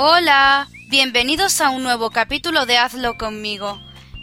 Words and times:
Hola, 0.00 0.68
bienvenidos 0.90 1.60
a 1.60 1.70
un 1.70 1.82
nuevo 1.82 2.10
capítulo 2.10 2.66
de 2.66 2.78
Hazlo 2.78 3.18
conmigo. 3.18 3.80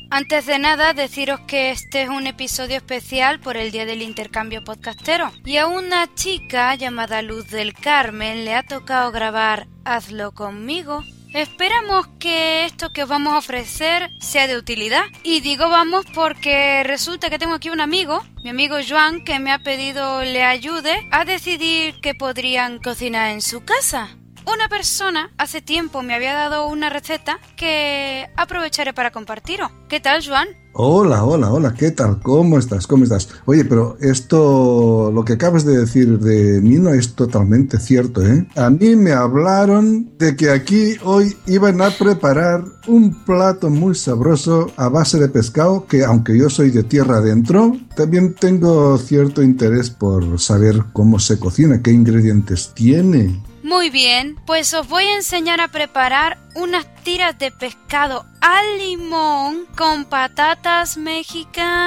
Antes 0.09 0.45
de 0.45 0.57
nada, 0.57 0.93
deciros 0.93 1.41
que 1.41 1.71
este 1.71 2.03
es 2.03 2.07
un 2.07 2.27
episodio 2.27 2.77
especial 2.77 3.41
por 3.41 3.57
el 3.57 3.73
Día 3.73 3.85
del 3.85 4.01
Intercambio 4.01 4.63
Podcastero. 4.63 5.33
Y 5.43 5.57
a 5.57 5.67
una 5.67 6.15
chica 6.15 6.73
llamada 6.75 7.21
Luz 7.21 7.49
del 7.49 7.73
Carmen 7.73 8.45
le 8.45 8.55
ha 8.55 8.63
tocado 8.63 9.11
grabar 9.11 9.67
Hazlo 9.83 10.31
conmigo. 10.31 11.03
Esperamos 11.33 12.07
que 12.19 12.63
esto 12.63 12.93
que 12.93 13.03
os 13.03 13.09
vamos 13.09 13.33
a 13.33 13.39
ofrecer 13.39 14.11
sea 14.21 14.47
de 14.47 14.55
utilidad. 14.55 15.03
Y 15.23 15.41
digo 15.41 15.69
vamos 15.69 16.05
porque 16.13 16.83
resulta 16.85 17.29
que 17.29 17.37
tengo 17.37 17.55
aquí 17.55 17.69
un 17.69 17.81
amigo, 17.81 18.23
mi 18.45 18.49
amigo 18.49 18.77
Joan, 18.87 19.25
que 19.25 19.39
me 19.39 19.51
ha 19.51 19.59
pedido 19.59 20.21
le 20.21 20.45
ayude 20.45 21.05
a 21.11 21.25
decidir 21.25 21.99
qué 22.01 22.15
podrían 22.15 22.79
cocinar 22.79 23.31
en 23.31 23.41
su 23.41 23.65
casa. 23.65 24.15
Una 24.47 24.69
persona 24.69 25.31
hace 25.37 25.61
tiempo 25.61 26.03
me 26.03 26.13
había 26.13 26.33
dado 26.33 26.67
una 26.67 26.89
receta 26.91 27.39
que 27.57 28.27
aprovecharé 28.37 28.93
para 28.93 29.11
compartiros. 29.11 29.71
¿Qué 29.89 29.99
tal, 29.99 30.23
Joan? 30.23 30.47
Hola, 30.73 31.23
hola, 31.23 31.51
hola, 31.51 31.73
¿qué 31.73 31.89
tal? 31.91 32.19
¿Cómo 32.21 32.59
estás? 32.59 32.85
¿Cómo 32.85 33.05
estás? 33.05 33.29
Oye, 33.45 33.65
pero 33.65 33.97
esto, 34.01 35.09
lo 35.11 35.25
que 35.25 35.33
acabas 35.33 35.65
de 35.65 35.77
decir 35.77 36.19
de 36.19 36.61
mí 36.61 36.75
no 36.75 36.93
es 36.93 37.15
totalmente 37.15 37.79
cierto, 37.79 38.21
¿eh? 38.23 38.45
A 38.55 38.69
mí 38.69 38.95
me 38.95 39.13
hablaron 39.13 40.11
de 40.19 40.35
que 40.35 40.51
aquí 40.51 40.97
hoy 41.03 41.35
iban 41.47 41.81
a 41.81 41.89
preparar 41.89 42.65
un 42.87 43.23
plato 43.23 43.69
muy 43.69 43.95
sabroso 43.95 44.71
a 44.75 44.89
base 44.89 45.17
de 45.17 45.29
pescado 45.29 45.87
que, 45.87 46.03
aunque 46.03 46.37
yo 46.37 46.49
soy 46.49 46.69
de 46.69 46.83
tierra 46.83 47.17
adentro, 47.17 47.75
también 47.95 48.35
tengo 48.35 48.97
cierto 48.97 49.41
interés 49.41 49.89
por 49.89 50.39
saber 50.39 50.83
cómo 50.93 51.19
se 51.19 51.39
cocina, 51.39 51.81
qué 51.81 51.91
ingredientes 51.91 52.73
tiene. 52.75 53.41
Muy 53.65 53.89
bien, 53.89 54.37
pues 54.45 54.71
os 54.75 54.87
voy 54.87 55.05
a 55.05 55.15
enseñar 55.15 55.59
a 55.59 55.69
preparar 55.69 56.37
unas 56.53 56.85
tiras 57.03 57.35
de 57.39 57.49
pescado 57.49 58.23
al 58.39 58.77
limón 58.77 59.65
con 59.75 60.05
patatas 60.05 60.97
mexicanas. 60.97 61.79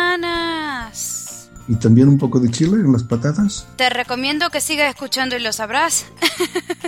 ¿Y 1.69 1.77
también 1.77 2.09
un 2.09 2.19
poco 2.19 2.41
de 2.41 2.51
chile 2.51 2.79
en 2.79 2.91
las 2.91 3.05
patatas? 3.05 3.69
Te 3.77 3.91
recomiendo 3.91 4.51
que 4.51 4.61
sigas 4.61 4.89
escuchando 4.89 5.37
y 5.37 5.41
lo 5.41 5.53
sabrás. 5.53 6.07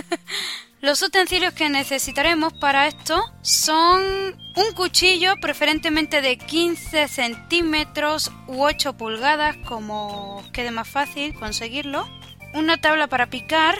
Los 0.81 1.01
utensilios 1.01 1.53
que 1.53 1.69
necesitaremos 1.69 2.51
para 2.51 2.89
esto 2.89 3.23
son 3.41 4.01
un 4.57 4.73
cuchillo 4.75 5.35
preferentemente 5.39 6.19
de 6.19 6.37
15 6.37 7.07
centímetros 7.07 8.29
u 8.45 8.61
8 8.61 8.97
pulgadas 8.97 9.55
como 9.65 10.39
os 10.39 10.51
quede 10.51 10.71
más 10.71 10.89
fácil 10.89 11.33
conseguirlo, 11.33 12.05
una 12.53 12.75
tabla 12.75 13.07
para 13.07 13.29
picar, 13.29 13.77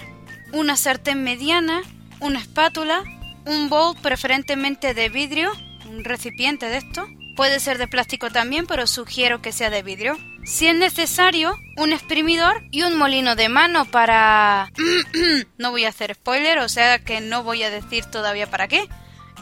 una 0.54 0.78
sartén 0.78 1.24
mediana, 1.24 1.82
una 2.20 2.40
espátula, 2.40 3.04
un 3.46 3.70
bowl 3.70 3.96
preferentemente 4.02 4.94
de 4.94 5.10
vidrio, 5.10 5.52
un 5.90 6.04
recipiente 6.04 6.68
de 6.68 6.78
esto. 6.78 7.08
Puede 7.36 7.60
ser 7.60 7.78
de 7.78 7.88
plástico 7.88 8.30
también, 8.30 8.68
pero 8.68 8.88
sugiero 8.88 9.42
que 9.42 9.52
sea 9.52 9.70
de 9.70 9.84
vidrio. 9.84 10.18
Si 10.44 10.68
es 10.68 10.76
necesario, 10.76 11.56
un 11.78 11.94
exprimidor 11.94 12.64
y 12.72 12.84
un 12.84 12.98
molino 12.98 13.36
de 13.36 13.50
mano 13.50 13.86
para... 13.86 14.72
no 15.58 15.72
voy 15.72 15.86
a 15.86 15.90
hacer 15.90 16.16
spoiler, 16.16 16.60
o 16.60 16.70
sea 16.70 17.00
que 17.00 17.22
no 17.22 17.44
voy 17.44 17.64
a 17.64 17.70
decir 17.70 18.06
todavía 18.06 18.50
para 18.50 18.68
qué. 18.68 18.88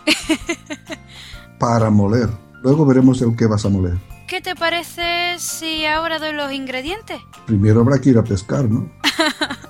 para 1.59 1.89
moler. 1.89 2.29
Luego 2.61 2.85
veremos 2.85 3.21
el 3.21 3.35
que 3.35 3.47
vas 3.47 3.65
a 3.65 3.69
moler. 3.69 3.97
¿Qué 4.27 4.41
te 4.41 4.55
parece 4.55 5.39
si 5.39 5.85
ahora 5.85 6.19
doy 6.19 6.33
los 6.33 6.51
ingredientes? 6.51 7.19
Primero 7.47 7.81
habrá 7.81 7.99
que 7.99 8.09
ir 8.09 8.17
a 8.17 8.23
pescar, 8.23 8.65
¿no? 8.65 8.91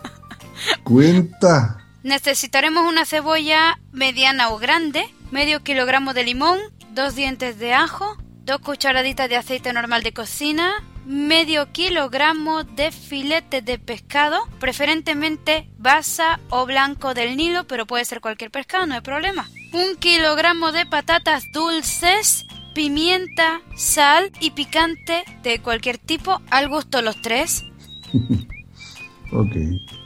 Cuenta. 0.90 1.78
Necesitaremos 2.02 2.84
una 2.84 3.06
cebolla 3.06 3.80
mediana 3.92 4.50
o 4.50 4.58
grande, 4.58 5.06
medio 5.30 5.62
kilogramo 5.62 6.16
de 6.16 6.24
limón, 6.24 6.58
dos 6.96 7.14
dientes 7.14 7.60
de 7.60 7.76
ajo, 7.76 8.18
dos 8.44 8.58
cucharaditas 8.62 9.30
de 9.30 9.36
aceite 9.36 9.72
normal 9.72 10.02
de 10.02 10.14
cocina, 10.14 10.84
medio 11.06 11.72
kilogramo 11.72 12.64
de 12.64 12.92
filete 12.92 13.62
de 13.62 13.78
pescado, 13.78 14.48
preferentemente 14.60 15.70
basa 15.78 16.40
o 16.50 16.66
blanco 16.66 17.14
del 17.14 17.38
Nilo, 17.38 17.68
pero 17.68 17.86
puede 17.86 18.04
ser 18.04 18.20
cualquier 18.20 18.50
pescado, 18.50 18.88
no 18.88 18.96
hay 18.96 19.02
problema. 19.02 19.48
Un 19.72 19.96
kilogramo 19.96 20.72
de 20.72 20.88
patatas 20.88 21.44
dulces, 21.54 22.48
pimienta, 22.74 23.62
sal 23.76 24.32
y 24.40 24.52
picante 24.52 25.24
de 25.44 25.62
cualquier 25.62 26.00
tipo, 26.00 26.42
al 26.50 26.68
gusto 26.68 27.04
los 27.04 27.22
tres. 27.22 27.64
ok. 29.32 29.56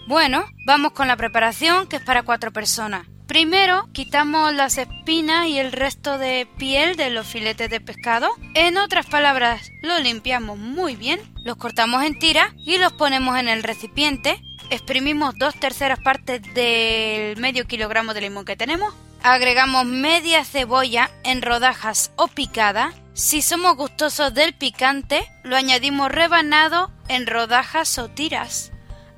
Bueno, 0.06 0.46
vamos 0.66 0.92
con 0.92 1.08
la 1.08 1.16
preparación 1.16 1.88
que 1.88 1.96
es 1.96 2.02
para 2.02 2.24
cuatro 2.24 2.52
personas. 2.52 3.08
Primero, 3.26 3.88
quitamos 3.94 4.54
las 4.54 4.78
espinas 4.78 5.48
y 5.48 5.58
el 5.58 5.72
resto 5.72 6.18
de 6.18 6.46
piel 6.58 6.98
de 6.98 7.10
los 7.10 7.26
filetes 7.26 7.70
de 7.70 7.80
pescado. 7.80 8.30
En 8.54 8.78
otras 8.78 9.06
palabras, 9.06 9.72
lo 9.82 9.98
limpiamos 10.00 10.58
muy 10.58 10.98
bien, 10.98 11.22
los 11.46 11.56
cortamos 11.56 12.04
en 12.04 12.20
tiras 12.20 12.52
y 12.58 12.78
los 12.80 12.92
ponemos 12.92 13.40
en 13.40 13.48
el 13.48 13.64
recipiente. 13.64 14.42
Exprimimos 14.70 15.36
dos 15.38 15.56
terceras 15.56 16.00
partes 16.00 16.42
del 16.54 17.38
medio 17.38 17.66
kilogramo 17.66 18.14
de 18.14 18.22
limón 18.22 18.44
que 18.44 18.58
tenemos. 18.58 18.94
Agregamos 19.24 19.86
media 19.86 20.44
cebolla 20.44 21.10
en 21.24 21.42
rodajas 21.42 22.12
o 22.18 22.28
picada. 22.28 22.94
Si 23.14 23.42
somos 23.42 23.78
gustosos 23.78 24.34
del 24.34 24.54
picante, 24.54 25.26
lo 25.44 25.56
añadimos 25.56 26.12
rebanado 26.12 26.92
en 27.08 27.26
rodajas 27.26 27.98
o 28.00 28.10
tiras. 28.10 28.73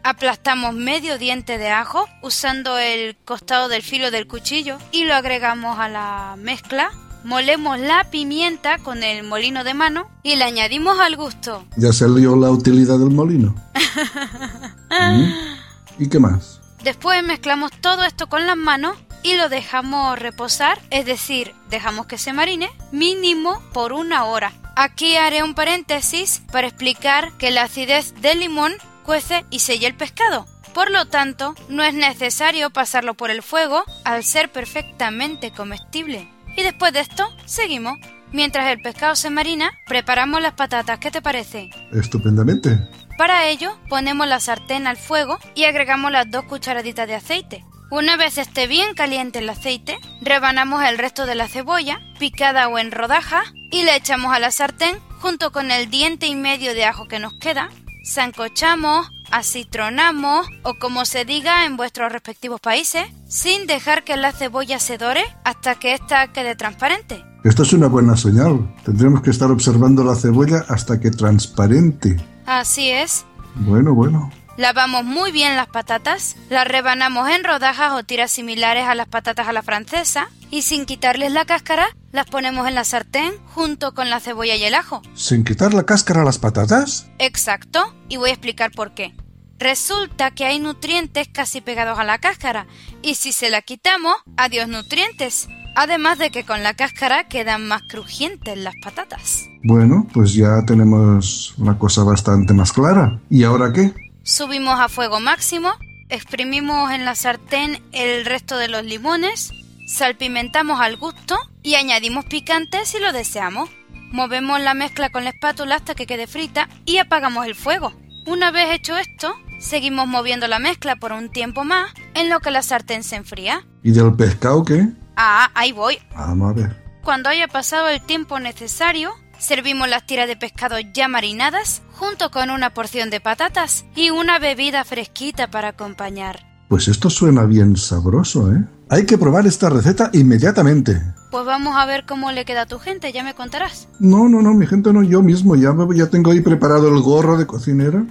Aplastamos 0.05 0.75
medio 0.75 1.17
diente 1.17 1.57
de 1.57 1.71
ajo 1.71 2.07
usando 2.21 2.77
el 2.77 3.17
costado 3.25 3.69
del 3.69 3.81
filo 3.81 4.11
del 4.11 4.27
cuchillo 4.27 4.77
y 4.91 5.05
lo 5.05 5.15
agregamos 5.15 5.79
a 5.79 5.89
la 5.89 6.35
mezcla. 6.37 6.91
Molemos 7.23 7.79
la 7.79 8.03
pimienta 8.11 8.77
con 8.77 9.01
el 9.01 9.23
molino 9.23 9.63
de 9.63 9.73
mano 9.73 10.07
y 10.21 10.35
le 10.35 10.43
añadimos 10.43 10.99
al 10.99 11.15
gusto. 11.15 11.65
Ya 11.75 11.91
salió 11.91 12.35
la 12.35 12.51
utilidad 12.51 12.99
del 12.99 13.09
molino. 13.09 13.55
¿Y 15.97 16.07
qué 16.07 16.19
más? 16.19 16.61
Después 16.83 17.23
mezclamos 17.23 17.71
todo 17.81 18.03
esto 18.03 18.27
con 18.27 18.45
las 18.45 18.57
manos 18.57 18.95
y 19.23 19.33
lo 19.33 19.49
dejamos 19.49 20.19
reposar, 20.19 20.79
es 20.91 21.07
decir, 21.07 21.55
dejamos 21.71 22.05
que 22.05 22.19
se 22.19 22.31
marine 22.31 22.69
mínimo 22.91 23.59
por 23.73 23.91
una 23.91 24.25
hora. 24.25 24.53
Aquí 24.75 25.17
haré 25.17 25.41
un 25.41 25.55
paréntesis 25.55 26.43
para 26.51 26.67
explicar 26.67 27.35
que 27.39 27.49
la 27.49 27.63
acidez 27.63 28.13
del 28.21 28.41
limón 28.41 28.71
cuece 29.05 29.45
y 29.49 29.59
sella 29.59 29.87
el 29.87 29.95
pescado. 29.95 30.45
Por 30.73 30.91
lo 30.91 31.05
tanto, 31.05 31.55
no 31.69 31.83
es 31.83 31.93
necesario 31.93 32.69
pasarlo 32.69 33.13
por 33.13 33.31
el 33.31 33.41
fuego 33.41 33.85
al 34.03 34.25
ser 34.25 34.51
perfectamente 34.51 35.51
comestible. 35.51 36.29
Y 36.57 36.63
después 36.63 36.91
de 36.91 36.99
esto, 36.99 37.33
seguimos. 37.45 37.97
Mientras 38.33 38.67
el 38.67 38.81
pescado 38.81 39.15
se 39.15 39.29
marina, 39.29 39.71
preparamos 39.87 40.41
las 40.41 40.53
patatas. 40.53 40.99
¿Qué 40.99 41.11
te 41.11 41.21
parece? 41.21 41.69
Estupendamente. 41.93 42.77
Para 43.17 43.47
ello, 43.47 43.77
ponemos 43.87 44.27
la 44.27 44.41
sartén 44.41 44.87
al 44.87 44.97
fuego 44.97 45.39
y 45.53 45.63
agregamos 45.63 46.11
las 46.11 46.29
dos 46.29 46.43
cucharaditas 46.43 47.07
de 47.07 47.15
aceite. 47.15 47.63
Una 47.91 48.17
vez 48.17 48.37
esté 48.37 48.67
bien 48.67 48.95
caliente 48.95 49.39
el 49.39 49.49
aceite, 49.49 49.97
rebanamos 50.21 50.83
el 50.83 50.97
resto 50.97 51.25
de 51.25 51.35
la 51.35 51.47
cebolla, 51.47 52.01
picada 52.19 52.67
o 52.67 52.77
en 52.79 52.91
rodaja, 52.91 53.43
y 53.71 53.83
le 53.83 53.95
echamos 53.95 54.33
a 54.33 54.39
la 54.39 54.51
sartén 54.51 54.99
junto 55.19 55.51
con 55.51 55.71
el 55.71 55.89
diente 55.89 56.27
y 56.27 56.35
medio 56.35 56.73
de 56.73 56.83
ajo 56.83 57.07
que 57.07 57.19
nos 57.19 57.33
queda. 57.35 57.69
Sancochamos, 58.05 59.11
acitronamos 59.31 60.47
o 60.61 60.75
como 60.75 61.05
se 61.05 61.25
diga 61.25 61.65
en 61.65 61.75
vuestros 61.75 62.11
respectivos 62.11 62.61
países, 62.61 63.03
sin 63.27 63.65
dejar 63.65 64.03
que 64.03 64.15
la 64.15 64.31
cebolla 64.31 64.77
se 64.77 64.99
dore 64.99 65.23
hasta 65.43 65.79
que 65.79 65.95
ésta 65.95 66.31
quede 66.31 66.55
transparente. 66.55 67.25
Esto 67.43 67.63
es 67.63 67.73
una 67.73 67.87
buena 67.87 68.15
señal. 68.15 68.75
Tendremos 68.85 69.23
que 69.23 69.31
estar 69.31 69.49
observando 69.49 70.03
la 70.03 70.13
cebolla 70.15 70.65
hasta 70.69 70.99
que 70.99 71.09
transparente. 71.09 72.15
Así 72.45 72.91
es. 72.91 73.25
Bueno, 73.55 73.95
bueno. 73.95 74.29
Lavamos 74.57 75.03
muy 75.03 75.33
bien 75.33 75.57
las 75.57 75.67
patatas, 75.67 76.37
las 76.49 76.65
rebanamos 76.65 77.29
en 77.29 77.43
rodajas 77.43 77.91
o 77.91 78.03
tiras 78.03 78.31
similares 78.31 78.85
a 78.85 78.95
las 78.95 79.07
patatas 79.07 79.49
a 79.49 79.53
la 79.53 79.63
francesa 79.63 80.29
y 80.49 80.61
sin 80.61 80.85
quitarles 80.85 81.33
la 81.33 81.43
cáscara 81.43 81.87
las 82.13 82.27
ponemos 82.27 82.65
en 82.65 82.75
la 82.75 82.85
sartén 82.85 83.33
junto 83.47 83.93
con 83.93 84.09
la 84.09 84.21
cebolla 84.21 84.55
y 84.55 84.63
el 84.63 84.73
ajo. 84.73 85.01
¿Sin 85.13 85.43
quitar 85.43 85.73
la 85.73 85.83
cáscara 85.83 86.21
a 86.21 86.25
las 86.25 86.39
patatas? 86.39 87.09
Exacto, 87.19 87.93
y 88.07 88.15
voy 88.15 88.29
a 88.29 88.33
explicar 88.33 88.71
por 88.71 88.93
qué. 88.93 89.13
Resulta 89.59 90.31
que 90.31 90.45
hay 90.45 90.59
nutrientes 90.59 91.27
casi 91.27 91.59
pegados 91.59 91.99
a 91.99 92.05
la 92.05 92.19
cáscara 92.19 92.65
y 93.01 93.15
si 93.15 93.33
se 93.33 93.49
la 93.49 93.61
quitamos, 93.61 94.15
adiós 94.37 94.69
nutrientes. 94.69 95.49
Además 95.75 96.17
de 96.17 96.29
que 96.29 96.45
con 96.45 96.63
la 96.63 96.73
cáscara 96.73 97.27
quedan 97.27 97.67
más 97.67 97.81
crujientes 97.89 98.57
las 98.57 98.75
patatas. 98.81 99.43
Bueno, 99.63 100.07
pues 100.13 100.33
ya 100.33 100.63
tenemos 100.65 101.53
la 101.57 101.77
cosa 101.77 102.03
bastante 102.03 102.53
más 102.53 102.71
clara. 102.71 103.19
¿Y 103.29 103.43
ahora 103.43 103.73
qué? 103.73 103.93
Subimos 104.27 104.79
a 104.79 104.89
fuego 104.89 105.19
máximo, 105.19 105.71
exprimimos 106.09 106.91
en 106.91 107.05
la 107.05 107.13
sartén 107.13 107.83
el 107.91 108.25
resto 108.25 108.57
de 108.57 108.67
los 108.67 108.83
limones, 108.83 109.51
salpimentamos 109.85 110.81
al 110.81 110.97
gusto 110.97 111.37
y 111.61 111.75
añadimos 111.75 112.25
picante 112.25 112.87
si 112.87 112.97
lo 112.97 113.13
deseamos. 113.13 113.69
Movemos 114.11 114.59
la 114.61 114.73
mezcla 114.73 115.11
con 115.11 115.25
la 115.25 115.29
espátula 115.29 115.75
hasta 115.75 115.93
que 115.93 116.07
quede 116.07 116.25
frita 116.25 116.67
y 116.85 116.97
apagamos 116.97 117.45
el 117.45 117.53
fuego. 117.53 117.93
Una 118.25 118.49
vez 118.49 118.71
hecho 118.71 118.97
esto, 118.97 119.35
seguimos 119.59 120.07
moviendo 120.07 120.47
la 120.47 120.57
mezcla 120.57 120.95
por 120.95 121.11
un 121.11 121.31
tiempo 121.31 121.63
más 121.63 121.93
en 122.15 122.31
lo 122.31 122.39
que 122.39 122.49
la 122.49 122.63
sartén 122.63 123.03
se 123.03 123.17
enfría. 123.17 123.63
¿Y 123.83 123.91
del 123.91 124.15
pescado 124.15 124.65
qué? 124.65 124.87
Ah, 125.15 125.51
ahí 125.53 125.71
voy. 125.71 125.99
Vamos 126.15 126.49
a 126.49 126.53
ver. 126.53 126.85
Cuando 127.03 127.29
haya 127.29 127.47
pasado 127.47 127.89
el 127.89 128.01
tiempo 128.01 128.39
necesario, 128.39 129.13
servimos 129.39 129.87
las 129.89 130.05
tiras 130.05 130.27
de 130.27 130.35
pescado 130.35 130.75
ya 130.93 131.07
marinadas 131.07 131.81
junto 131.93 132.31
con 132.31 132.49
una 132.49 132.73
porción 132.73 133.09
de 133.09 133.19
patatas 133.21 133.85
y 133.95 134.09
una 134.09 134.39
bebida 134.39 134.83
fresquita 134.83 135.49
para 135.49 135.69
acompañar. 135.69 136.45
Pues 136.67 136.87
esto 136.87 137.09
suena 137.09 137.43
bien 137.45 137.77
sabroso, 137.77 138.51
¿eh? 138.51 138.63
Hay 138.89 139.05
que 139.05 139.17
probar 139.17 139.45
esta 139.47 139.69
receta 139.69 140.09
inmediatamente. 140.13 141.01
Pues 141.31 141.45
vamos 141.45 141.75
a 141.75 141.85
ver 141.85 142.05
cómo 142.07 142.31
le 142.31 142.45
queda 142.45 142.61
a 142.61 142.65
tu 142.65 142.79
gente, 142.79 143.11
ya 143.11 143.23
me 143.23 143.33
contarás. 143.33 143.87
No, 143.99 144.27
no, 144.29 144.41
no, 144.41 144.53
mi 144.53 144.65
gente 144.67 144.91
no, 144.93 145.03
yo 145.03 145.21
mismo. 145.21 145.55
Ya, 145.55 145.73
me- 145.73 145.95
ya 145.95 146.07
tengo 146.07 146.31
ahí 146.31 146.41
preparado 146.41 146.87
el 146.87 147.01
gorro 147.01 147.37
de 147.37 147.45
cocinera. 147.47 148.03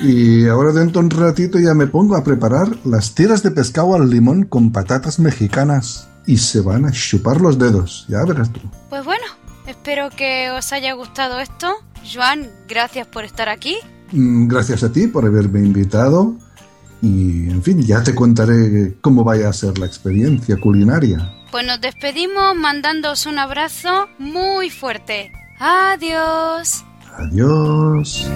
Y 0.00 0.46
ahora 0.48 0.72
dentro 0.72 1.00
de 1.02 1.06
un 1.06 1.10
ratito 1.10 1.58
ya 1.58 1.74
me 1.74 1.86
pongo 1.86 2.16
a 2.16 2.22
preparar 2.24 2.68
las 2.84 3.14
tiras 3.14 3.42
de 3.42 3.50
pescado 3.50 3.94
al 3.94 4.08
limón 4.08 4.44
con 4.44 4.70
patatas 4.72 5.18
mexicanas. 5.18 6.08
Y 6.26 6.36
se 6.38 6.60
van 6.60 6.84
a 6.84 6.92
chupar 6.92 7.40
los 7.40 7.58
dedos, 7.58 8.04
ya 8.08 8.22
verás 8.24 8.52
tú. 8.52 8.60
Pues 8.90 9.02
bueno, 9.04 9.24
espero 9.68 10.10
que 10.10 10.50
os 10.50 10.72
haya 10.72 10.92
gustado 10.94 11.38
esto. 11.38 11.74
Joan, 12.10 12.48
gracias 12.68 13.06
por 13.06 13.24
estar 13.24 13.48
aquí. 13.48 13.76
Mm, 14.12 14.48
Gracias 14.48 14.82
a 14.82 14.92
ti 14.92 15.06
por 15.06 15.24
haberme 15.26 15.60
invitado. 15.60 16.34
Y, 17.00 17.48
en 17.48 17.62
fin, 17.62 17.80
ya 17.82 18.02
te 18.02 18.14
contaré 18.14 18.96
cómo 19.00 19.22
vaya 19.22 19.48
a 19.48 19.52
ser 19.52 19.78
la 19.78 19.86
experiencia 19.86 20.56
culinaria. 20.56 21.32
Pues 21.52 21.64
nos 21.64 21.80
despedimos 21.80 22.56
mandándoos 22.56 23.26
un 23.26 23.38
abrazo 23.38 24.08
muy 24.18 24.68
fuerte. 24.68 25.30
Adiós. 25.60 26.84
Adiós. 27.16 28.28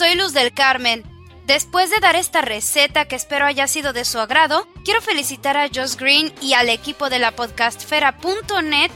Soy 0.00 0.14
Luz 0.14 0.32
del 0.32 0.54
Carmen. 0.54 1.04
Después 1.44 1.90
de 1.90 2.00
dar 2.00 2.16
esta 2.16 2.40
receta 2.40 3.04
que 3.04 3.16
espero 3.16 3.44
haya 3.44 3.66
sido 3.66 3.92
de 3.92 4.06
su 4.06 4.18
agrado, 4.18 4.66
quiero 4.82 5.02
felicitar 5.02 5.58
a 5.58 5.68
Josh 5.68 5.96
Green 5.96 6.32
y 6.40 6.54
al 6.54 6.70
equipo 6.70 7.10
de 7.10 7.18
la 7.18 7.36
podcastfera.net 7.36 8.90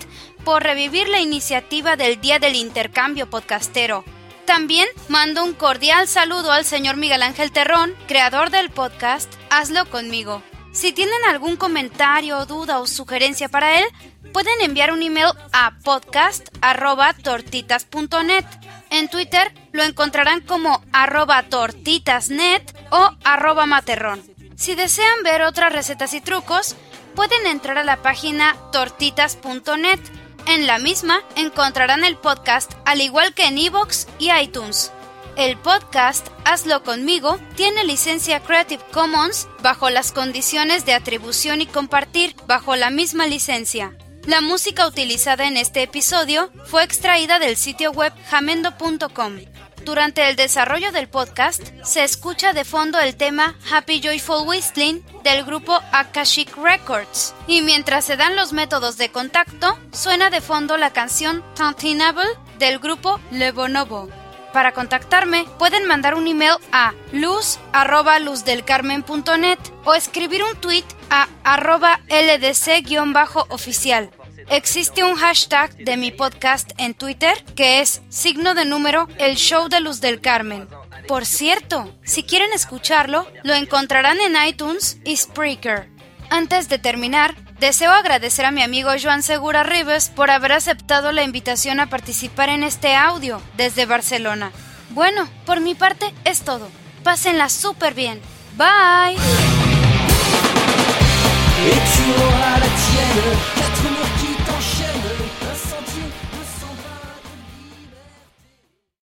por 0.46 0.62
revivir 0.62 1.10
la 1.10 1.20
iniciativa 1.20 1.96
del 1.96 2.22
Día 2.22 2.38
del 2.38 2.56
Intercambio 2.56 3.28
Podcastero. 3.28 4.02
También 4.46 4.88
mando 5.08 5.44
un 5.44 5.52
cordial 5.52 6.08
saludo 6.08 6.52
al 6.52 6.64
señor 6.64 6.96
Miguel 6.96 7.22
Ángel 7.22 7.52
Terrón, 7.52 7.94
creador 8.08 8.48
del 8.48 8.70
podcast 8.70 9.30
Hazlo 9.50 9.84
conmigo. 9.90 10.42
Si 10.72 10.94
tienen 10.94 11.22
algún 11.28 11.56
comentario, 11.56 12.46
duda 12.46 12.80
o 12.80 12.86
sugerencia 12.86 13.50
para 13.50 13.78
él, 13.78 13.84
pueden 14.32 14.58
enviar 14.62 14.90
un 14.90 15.02
email 15.02 15.32
a 15.52 15.76
podcast.tortitas.net. 15.84 18.46
En 18.88 19.10
Twitter 19.10 19.52
lo 19.74 19.82
encontrarán 19.82 20.40
como 20.40 20.82
arroba 20.92 21.42
tortitasnet 21.42 22.74
o 22.90 23.10
arroba 23.24 23.66
materrón. 23.66 24.22
Si 24.56 24.76
desean 24.76 25.24
ver 25.24 25.42
otras 25.42 25.72
recetas 25.72 26.14
y 26.14 26.20
trucos, 26.20 26.76
pueden 27.16 27.44
entrar 27.46 27.76
a 27.76 27.84
la 27.84 27.96
página 27.96 28.56
tortitas.net. 28.70 29.98
En 30.46 30.68
la 30.68 30.78
misma 30.78 31.20
encontrarán 31.34 32.04
el 32.04 32.16
podcast 32.16 32.72
al 32.84 33.00
igual 33.00 33.34
que 33.34 33.46
en 33.46 33.58
iVoox 33.58 34.06
y 34.20 34.30
iTunes. 34.30 34.92
El 35.36 35.56
podcast 35.56 36.28
Hazlo 36.44 36.84
conmigo 36.84 37.40
tiene 37.56 37.82
licencia 37.82 38.38
Creative 38.38 38.82
Commons 38.92 39.48
bajo 39.60 39.90
las 39.90 40.12
condiciones 40.12 40.86
de 40.86 40.94
atribución 40.94 41.60
y 41.60 41.66
compartir 41.66 42.36
bajo 42.46 42.76
la 42.76 42.90
misma 42.90 43.26
licencia. 43.26 43.96
La 44.26 44.40
música 44.40 44.86
utilizada 44.86 45.48
en 45.48 45.56
este 45.56 45.82
episodio 45.82 46.52
fue 46.66 46.84
extraída 46.84 47.40
del 47.40 47.56
sitio 47.56 47.90
web 47.90 48.12
jamendo.com. 48.30 49.40
Durante 49.84 50.28
el 50.30 50.36
desarrollo 50.36 50.92
del 50.92 51.08
podcast 51.08 51.60
se 51.82 52.04
escucha 52.04 52.54
de 52.54 52.64
fondo 52.64 52.98
el 52.98 53.16
tema 53.16 53.54
Happy 53.70 54.00
Joyful 54.00 54.48
Whistling 54.48 55.04
del 55.22 55.44
grupo 55.44 55.78
Akashic 55.92 56.56
Records 56.56 57.34
y 57.46 57.60
mientras 57.60 58.06
se 58.06 58.16
dan 58.16 58.34
los 58.34 58.54
métodos 58.54 58.96
de 58.96 59.10
contacto 59.10 59.78
suena 59.92 60.30
de 60.30 60.40
fondo 60.40 60.78
la 60.78 60.94
canción 60.94 61.44
Tantinable 61.54 62.24
del 62.58 62.78
grupo 62.78 63.20
Le 63.30 63.52
Bonobo. 63.52 64.08
Para 64.54 64.72
contactarme 64.72 65.44
pueden 65.58 65.86
mandar 65.86 66.14
un 66.14 66.28
email 66.28 66.56
a 66.72 66.94
luz@luzdelcarmen.net 67.12 69.58
o 69.84 69.94
escribir 69.94 70.44
un 70.44 70.56
tweet 70.60 70.86
a 71.10 71.28
arroba 71.44 72.00
ldc-oficial. 72.08 74.10
Existe 74.50 75.02
un 75.04 75.14
hashtag 75.16 75.74
de 75.76 75.96
mi 75.96 76.10
podcast 76.10 76.72
en 76.78 76.94
Twitter 76.94 77.42
que 77.56 77.80
es 77.80 78.02
signo 78.08 78.54
de 78.54 78.64
número 78.64 79.08
el 79.18 79.36
show 79.36 79.68
de 79.68 79.80
Luz 79.80 80.00
del 80.00 80.20
Carmen. 80.20 80.68
Por 81.08 81.24
cierto, 81.26 81.94
si 82.04 82.22
quieren 82.22 82.52
escucharlo, 82.52 83.26
lo 83.42 83.54
encontrarán 83.54 84.20
en 84.20 84.36
iTunes 84.46 84.98
y 85.04 85.16
Spreaker. 85.16 85.88
Antes 86.30 86.68
de 86.68 86.78
terminar, 86.78 87.34
deseo 87.58 87.92
agradecer 87.92 88.44
a 88.44 88.50
mi 88.50 88.62
amigo 88.62 88.90
Joan 89.02 89.22
Segura 89.22 89.62
Ribes 89.62 90.08
por 90.10 90.30
haber 90.30 90.52
aceptado 90.52 91.12
la 91.12 91.22
invitación 91.22 91.80
a 91.80 91.88
participar 91.88 92.48
en 92.48 92.62
este 92.62 92.94
audio 92.94 93.40
desde 93.56 93.86
Barcelona. 93.86 94.52
Bueno, 94.90 95.28
por 95.46 95.60
mi 95.60 95.74
parte 95.74 96.12
es 96.24 96.42
todo. 96.42 96.68
Pásenla 97.02 97.48
súper 97.48 97.94
bien. 97.94 98.20
Bye. 98.56 99.18